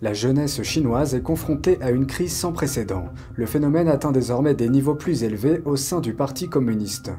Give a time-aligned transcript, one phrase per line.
[0.00, 3.06] La jeunesse chinoise est confrontée à une crise sans précédent.
[3.34, 7.10] Le phénomène atteint désormais des niveaux plus élevés au sein du Parti communiste.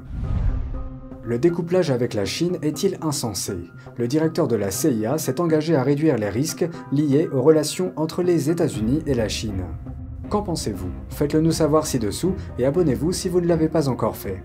[1.22, 3.58] Le découplage avec la Chine est-il insensé?
[3.98, 8.24] Le directeur de la CIA s'est engagé à réduire les risques liés aux relations entre
[8.24, 9.66] les États-Unis et la Chine.
[10.30, 10.92] Qu'en pensez-vous?
[11.10, 14.42] Faites-le nous savoir ci-dessous et abonnez-vous si vous ne l'avez pas encore fait.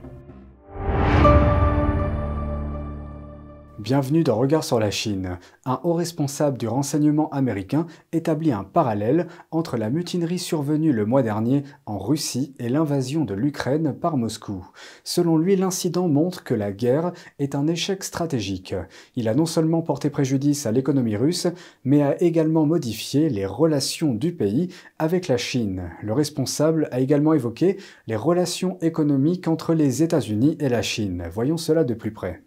[3.84, 5.38] Bienvenue dans Regard sur la Chine.
[5.66, 11.22] Un haut responsable du renseignement américain établit un parallèle entre la mutinerie survenue le mois
[11.22, 14.66] dernier en Russie et l'invasion de l'Ukraine par Moscou.
[15.04, 18.74] Selon lui, l'incident montre que la guerre est un échec stratégique.
[19.16, 21.48] Il a non seulement porté préjudice à l'économie russe,
[21.84, 25.90] mais a également modifié les relations du pays avec la Chine.
[26.02, 31.24] Le responsable a également évoqué les relations économiques entre les États-Unis et la Chine.
[31.30, 32.43] Voyons cela de plus près.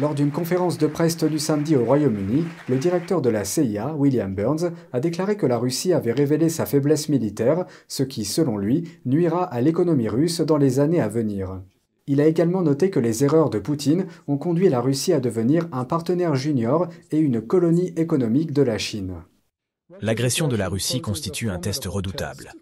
[0.00, 4.34] Lors d'une conférence de presse tenue samedi au Royaume-Uni, le directeur de la CIA, William
[4.34, 8.88] Burns, a déclaré que la Russie avait révélé sa faiblesse militaire, ce qui, selon lui,
[9.04, 11.60] nuira à l'économie russe dans les années à venir.
[12.08, 15.68] Il a également noté que les erreurs de Poutine ont conduit la Russie à devenir
[15.70, 19.14] un partenaire junior et une colonie économique de la Chine.
[20.00, 22.52] L'agression de la Russie constitue un test redoutable.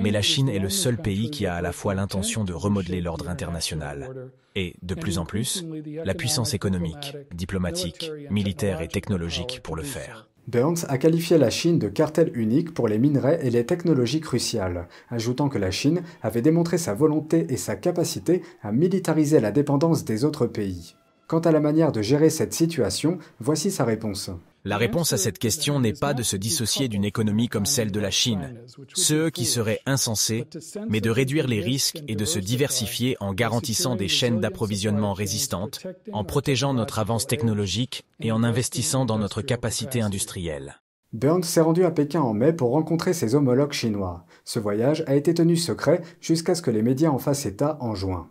[0.00, 3.00] Mais la Chine est le seul pays qui a à la fois l'intention de remodeler
[3.00, 5.64] l'ordre international et, de plus en plus,
[6.04, 10.28] la puissance économique, diplomatique, militaire et technologique pour le faire.
[10.48, 14.88] Burns a qualifié la Chine de cartel unique pour les minerais et les technologies cruciales,
[15.08, 20.04] ajoutant que la Chine avait démontré sa volonté et sa capacité à militariser la dépendance
[20.04, 20.96] des autres pays.
[21.28, 24.32] Quant à la manière de gérer cette situation, voici sa réponse.
[24.64, 28.00] La réponse à cette question n'est pas de se dissocier d'une économie comme celle de
[28.00, 28.54] la Chine,
[28.94, 30.46] ce qui serait insensé,
[30.88, 35.86] mais de réduire les risques et de se diversifier en garantissant des chaînes d'approvisionnement résistantes,
[36.12, 40.80] en protégeant notre avance technologique et en investissant dans notre capacité industrielle.
[41.12, 44.26] Burns s'est rendu à Pékin en mai pour rencontrer ses homologues chinois.
[44.44, 47.94] Ce voyage a été tenu secret jusqu'à ce que les médias en fassent état en
[47.94, 48.28] juin.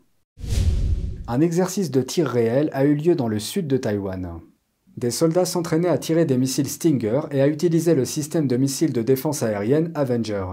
[1.28, 4.40] Un exercice de tir réel a eu lieu dans le sud de Taïwan.
[5.00, 8.92] Des soldats s'entraînaient à tirer des missiles Stinger et à utiliser le système de missiles
[8.92, 10.44] de défense aérienne Avenger.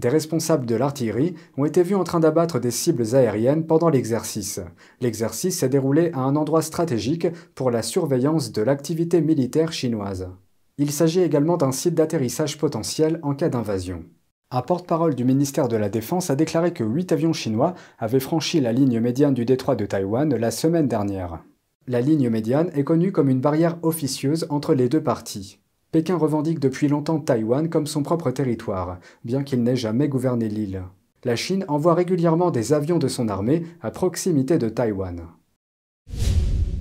[0.00, 4.58] Des responsables de l'artillerie ont été vus en train d'abattre des cibles aériennes pendant l'exercice.
[5.00, 10.28] L'exercice s'est déroulé à un endroit stratégique pour la surveillance de l'activité militaire chinoise.
[10.76, 14.02] Il s'agit également d'un site d'atterrissage potentiel en cas d'invasion.
[14.50, 18.60] Un porte-parole du ministère de la Défense a déclaré que huit avions chinois avaient franchi
[18.60, 21.44] la ligne médiane du détroit de Taïwan la semaine dernière.
[21.86, 25.58] La ligne médiane est connue comme une barrière officieuse entre les deux parties.
[25.92, 30.82] Pékin revendique depuis longtemps Taïwan comme son propre territoire, bien qu'il n'ait jamais gouverné l'île.
[31.24, 35.26] La Chine envoie régulièrement des avions de son armée à proximité de Taïwan.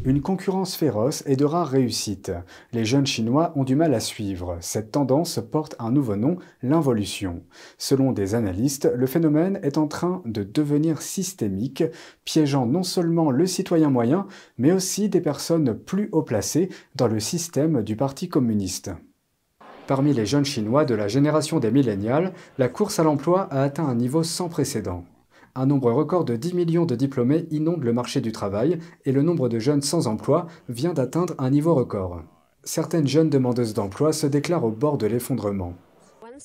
[0.05, 2.33] Une concurrence féroce et de rares réussites.
[2.73, 4.57] Les jeunes Chinois ont du mal à suivre.
[4.59, 7.43] Cette tendance porte un nouveau nom, l'involution.
[7.77, 11.85] Selon des analystes, le phénomène est en train de devenir systémique,
[12.25, 14.27] piégeant non seulement le citoyen moyen,
[14.57, 18.91] mais aussi des personnes plus haut placées dans le système du Parti communiste.
[19.87, 23.87] Parmi les jeunes Chinois de la génération des millénials, la course à l'emploi a atteint
[23.87, 25.05] un niveau sans précédent.
[25.55, 29.21] Un nombre record de 10 millions de diplômés inonde le marché du travail et le
[29.21, 32.23] nombre de jeunes sans emploi vient d'atteindre un niveau record.
[32.63, 35.75] Certaines jeunes demandeuses d'emploi se déclarent au bord de l'effondrement.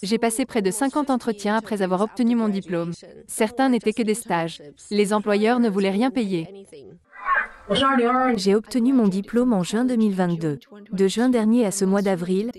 [0.03, 2.93] J'ai passé près de 50 entretiens après avoir obtenu mon diplôme.
[3.27, 4.63] Certains n'étaient que des stages.
[4.91, 6.67] Les employeurs ne voulaient rien payer.
[8.37, 10.59] J'ai obtenu mon diplôme en juin 2022.
[10.93, 12.51] De juin dernier à ce mois d'avril,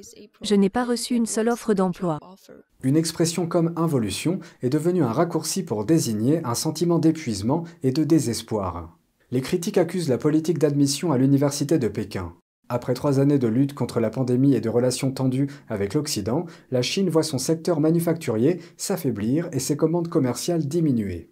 [0.42, 2.20] je n'ai pas reçu une seule offre d'emploi.
[2.84, 8.03] Une expression comme involution est devenue un raccourci pour désigner un sentiment d'épuisement et de
[8.03, 8.98] désespoir.
[9.31, 12.34] Les critiques accusent la politique d'admission à l'université de Pékin.
[12.68, 16.84] Après trois années de lutte contre la pandémie et de relations tendues avec l'Occident, la
[16.84, 21.31] Chine voit son secteur manufacturier s'affaiblir et ses commandes commerciales diminuer.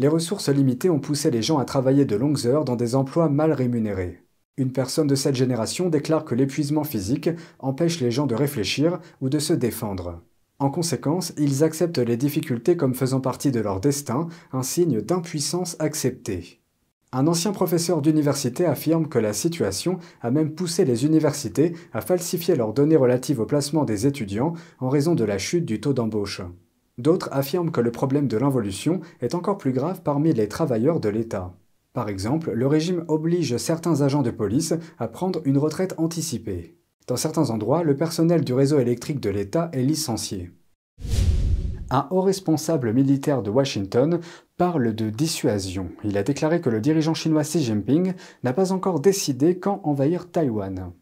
[0.00, 3.28] Les ressources limitées ont poussé les gens à travailler de longues heures dans des emplois
[3.28, 4.24] mal rémunérés.
[4.56, 9.28] Une personne de cette génération déclare que l'épuisement physique empêche les gens de réfléchir ou
[9.28, 10.20] de se défendre.
[10.58, 15.76] En conséquence, ils acceptent les difficultés comme faisant partie de leur destin, un signe d'impuissance
[15.78, 16.60] acceptée.
[17.12, 22.56] Un ancien professeur d'université affirme que la situation a même poussé les universités à falsifier
[22.56, 26.42] leurs données relatives au placement des étudiants en raison de la chute du taux d'embauche.
[26.96, 31.08] D'autres affirment que le problème de l'involution est encore plus grave parmi les travailleurs de
[31.08, 31.54] l'État.
[31.92, 36.76] Par exemple, le régime oblige certains agents de police à prendre une retraite anticipée.
[37.06, 40.50] Dans certains endroits, le personnel du réseau électrique de l'État est licencié.
[41.90, 44.20] Un haut responsable militaire de Washington
[44.56, 45.90] parle de dissuasion.
[46.02, 50.30] Il a déclaré que le dirigeant chinois Xi Jinping n'a pas encore décidé quand envahir
[50.30, 50.92] Taïwan.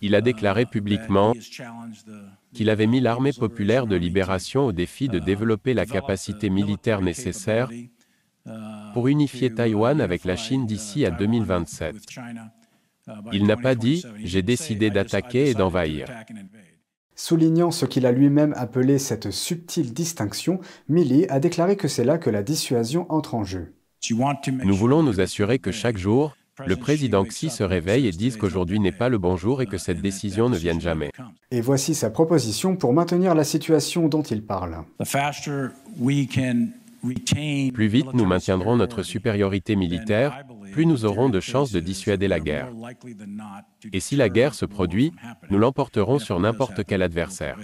[0.00, 1.34] Il a déclaré publiquement
[2.54, 7.70] qu'il avait mis l'armée populaire de libération au défi de développer la capacité militaire nécessaire
[8.94, 11.96] pour unifier Taïwan avec la Chine d'ici à 2027.
[13.32, 16.06] Il n'a pas dit⁇ J'ai décidé d'attaquer et d'envahir⁇
[17.14, 22.16] Soulignant ce qu'il a lui-même appelé cette subtile distinction, Milley a déclaré que c'est là
[22.16, 23.74] que la dissuasion entre en jeu.
[24.64, 26.36] Nous voulons nous assurer que chaque jour,
[26.66, 29.78] le président Xi se réveille et dise qu'aujourd'hui n'est pas le bon jour et que
[29.78, 31.10] cette décision ne vienne jamais.
[31.50, 34.78] Et voici sa proposition pour maintenir la situation dont il parle.
[37.74, 42.40] Plus vite nous maintiendrons notre supériorité militaire, plus nous aurons de chances de dissuader la
[42.40, 42.68] guerre.
[43.92, 45.12] Et si la guerre se produit,
[45.50, 47.56] nous l'emporterons sur n'importe quel adversaire.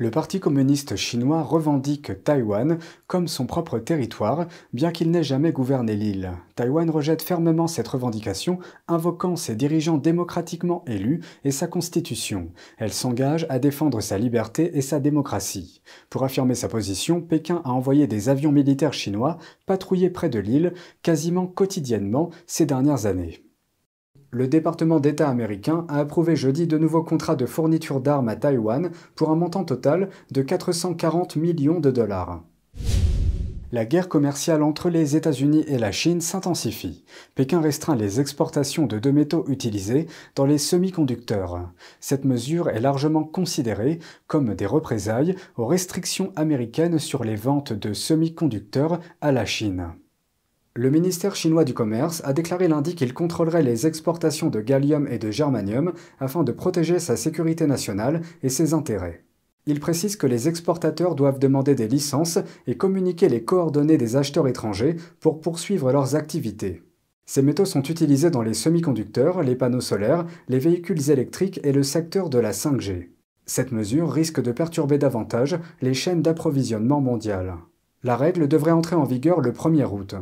[0.00, 5.94] Le Parti communiste chinois revendique Taïwan comme son propre territoire, bien qu'il n'ait jamais gouverné
[5.94, 6.30] l'île.
[6.54, 12.48] Taïwan rejette fermement cette revendication, invoquant ses dirigeants démocratiquement élus et sa constitution.
[12.78, 15.82] Elle s'engage à défendre sa liberté et sa démocratie.
[16.08, 19.36] Pour affirmer sa position, Pékin a envoyé des avions militaires chinois
[19.66, 23.49] patrouiller près de l'île quasiment quotidiennement ces dernières années.
[24.32, 28.90] Le département d'État américain a approuvé jeudi de nouveaux contrats de fourniture d'armes à Taïwan
[29.16, 32.42] pour un montant total de 440 millions de dollars.
[33.72, 37.04] La guerre commerciale entre les États-Unis et la Chine s'intensifie.
[37.36, 41.70] Pékin restreint les exportations de deux métaux utilisés dans les semi-conducteurs.
[42.00, 47.92] Cette mesure est largement considérée comme des représailles aux restrictions américaines sur les ventes de
[47.92, 49.92] semi-conducteurs à la Chine.
[50.80, 55.18] Le ministère chinois du Commerce a déclaré lundi qu'il contrôlerait les exportations de gallium et
[55.18, 59.22] de germanium afin de protéger sa sécurité nationale et ses intérêts.
[59.66, 64.48] Il précise que les exportateurs doivent demander des licences et communiquer les coordonnées des acheteurs
[64.48, 66.82] étrangers pour poursuivre leurs activités.
[67.26, 71.82] Ces métaux sont utilisés dans les semi-conducteurs, les panneaux solaires, les véhicules électriques et le
[71.82, 73.10] secteur de la 5G.
[73.44, 77.56] Cette mesure risque de perturber davantage les chaînes d'approvisionnement mondiales.
[78.02, 80.14] La règle devrait entrer en vigueur le 1er août.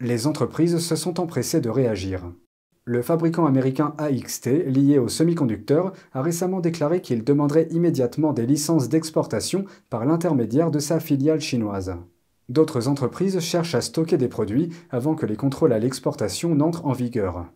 [0.00, 2.24] Les entreprises se sont empressées de réagir.
[2.84, 8.88] Le fabricant américain AXT, lié aux semi-conducteurs, a récemment déclaré qu'il demanderait immédiatement des licences
[8.88, 11.94] d'exportation par l'intermédiaire de sa filiale chinoise.
[12.48, 16.92] D'autres entreprises cherchent à stocker des produits avant que les contrôles à l'exportation n'entrent en
[16.92, 17.46] vigueur.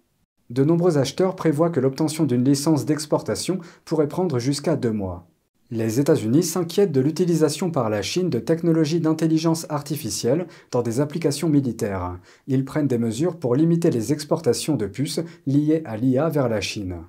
[0.48, 5.27] De nombreux acheteurs prévoient que l'obtention d'une licence d'exportation pourrait prendre jusqu'à deux mois.
[5.70, 11.50] Les États-Unis s'inquiètent de l'utilisation par la Chine de technologies d'intelligence artificielle dans des applications
[11.50, 12.18] militaires.
[12.46, 16.62] Ils prennent des mesures pour limiter les exportations de puces liées à l'IA vers la
[16.62, 17.02] Chine.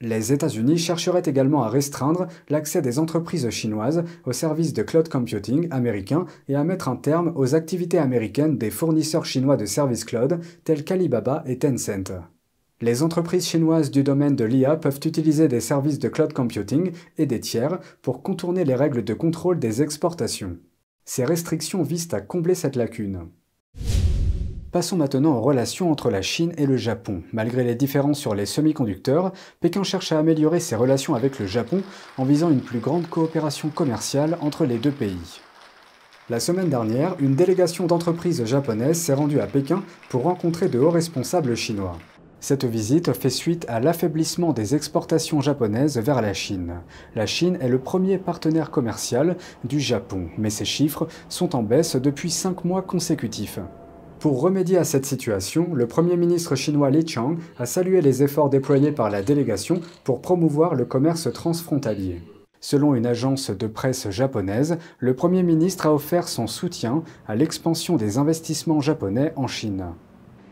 [0.00, 5.68] Les États-Unis chercheraient également à restreindre l'accès des entreprises chinoises aux services de cloud computing
[5.70, 10.40] américains et à mettre un terme aux activités américaines des fournisseurs chinois de services cloud
[10.64, 12.12] tels qu'Alibaba et Tencent.
[12.82, 17.26] Les entreprises chinoises du domaine de l'IA peuvent utiliser des services de cloud computing et
[17.26, 20.56] des tiers pour contourner les règles de contrôle des exportations.
[21.04, 23.28] Ces restrictions visent à combler cette lacune.
[24.72, 27.22] Passons maintenant aux relations entre la Chine et le Japon.
[27.34, 31.82] Malgré les différences sur les semi-conducteurs, Pékin cherche à améliorer ses relations avec le Japon
[32.16, 35.40] en visant une plus grande coopération commerciale entre les deux pays.
[36.30, 40.90] La semaine dernière, une délégation d'entreprises japonaises s'est rendue à Pékin pour rencontrer de hauts
[40.90, 41.98] responsables chinois.
[42.40, 46.80] Cette visite fait suite à l'affaiblissement des exportations japonaises vers la Chine.
[47.14, 51.96] La Chine est le premier partenaire commercial du Japon, mais ces chiffres sont en baisse
[51.96, 53.60] depuis cinq mois consécutifs.
[54.20, 58.50] Pour remédier à cette situation, le Premier ministre chinois Li Chang a salué les efforts
[58.50, 62.22] déployés par la délégation pour promouvoir le commerce transfrontalier.
[62.60, 67.96] Selon une agence de presse japonaise, le Premier ministre a offert son soutien à l'expansion
[67.96, 69.86] des investissements japonais en Chine.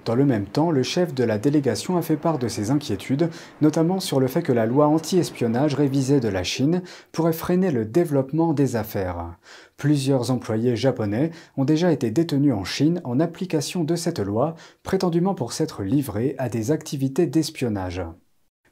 [0.08, 3.28] Dans le même temps, le chef de la délégation a fait part de ses inquiétudes,
[3.60, 6.80] notamment sur le fait que la loi anti-espionnage révisée de la Chine
[7.12, 9.36] pourrait freiner le développement des affaires.
[9.76, 15.34] Plusieurs employés japonais ont déjà été détenus en Chine en application de cette loi, prétendument
[15.34, 18.00] pour s'être livrés à des activités d'espionnage.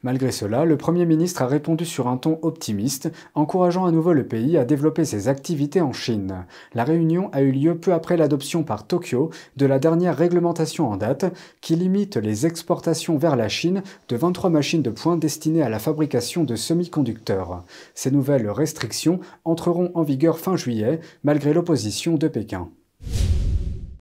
[0.07, 4.25] Malgré cela, le Premier ministre a répondu sur un ton optimiste, encourageant à nouveau le
[4.25, 6.45] pays à développer ses activités en Chine.
[6.73, 10.95] La réunion a eu lieu peu après l'adoption par Tokyo de la dernière réglementation en
[10.95, 11.25] date
[11.59, 15.77] qui limite les exportations vers la Chine de 23 machines de pointe destinées à la
[15.77, 17.65] fabrication de semi-conducteurs.
[17.93, 22.69] Ces nouvelles restrictions entreront en vigueur fin juillet, malgré l'opposition de Pékin.